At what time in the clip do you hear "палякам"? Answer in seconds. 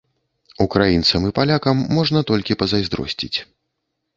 1.39-1.83